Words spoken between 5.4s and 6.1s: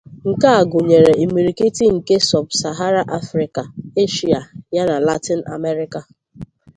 America.